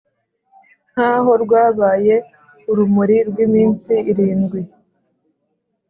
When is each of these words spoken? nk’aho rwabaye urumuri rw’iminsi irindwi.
nk’aho 0.91 1.31
rwabaye 1.43 2.15
urumuri 2.71 3.17
rw’iminsi 3.29 3.93
irindwi. 4.11 4.61